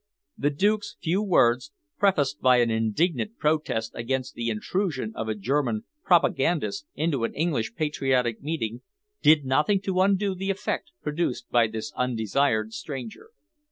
The 0.35 0.49
Duke's 0.49 0.97
few 0.99 1.21
words, 1.21 1.71
prefaced 1.99 2.41
by 2.41 2.57
an 2.57 2.71
indignant 2.71 3.37
protest 3.37 3.91
against 3.93 4.33
the 4.33 4.49
intrusion 4.49 5.11
of 5.13 5.27
a 5.29 5.35
German 5.35 5.83
propagandist 6.03 6.87
into 6.95 7.23
an 7.23 7.35
English 7.35 7.75
patriotic 7.75 8.41
meeting, 8.41 8.81
did 9.21 9.45
nothing 9.45 9.79
to 9.81 10.01
undo 10.01 10.33
the 10.33 10.49
effect 10.49 10.89
produced 11.03 11.51
by 11.51 11.67
this 11.67 11.93
undesired 11.95 12.73
stranger. 12.73 13.29